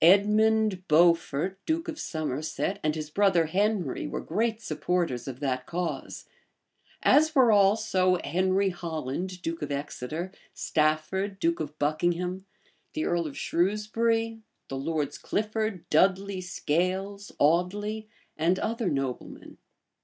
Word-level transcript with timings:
Edmund 0.00 0.86
Beaufort, 0.86 1.58
duke 1.66 1.88
of 1.88 1.98
Somerset, 1.98 2.78
and 2.84 2.94
his 2.94 3.10
brother 3.10 3.46
Henry, 3.46 4.06
were 4.06 4.20
great 4.20 4.62
supports 4.62 5.26
of 5.26 5.40
that 5.40 5.66
cause; 5.66 6.28
as 7.02 7.34
were 7.34 7.50
also 7.50 8.18
Henry 8.22 8.68
Holland 8.68 9.42
duke 9.42 9.62
of 9.62 9.72
Exeter, 9.72 10.30
Stafford, 10.54 11.40
duke 11.40 11.58
of 11.58 11.76
Buckingham, 11.80 12.46
the 12.92 13.04
earl 13.04 13.26
of 13.26 13.36
Shrewsbury, 13.36 14.42
the 14.68 14.76
Lords 14.78 15.18
Clifford, 15.18 15.90
Dudley, 15.90 16.40
Scales, 16.40 17.32
Audley, 17.40 18.08
and 18.36 18.60
other 18.60 18.88
noblemen. 18.88 19.58